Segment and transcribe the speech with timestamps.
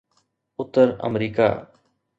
[0.59, 1.47] Uttar America